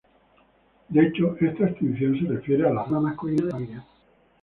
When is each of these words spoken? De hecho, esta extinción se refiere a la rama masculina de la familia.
De 0.89 0.99
hecho, 1.05 1.37
esta 1.39 1.67
extinción 1.67 2.17
se 2.19 2.25
refiere 2.27 2.65
a 2.67 2.71
la 2.73 2.81
rama 2.85 3.01
masculina 3.01 3.41
de 3.43 3.45
la 3.45 3.51
familia. 3.51 3.85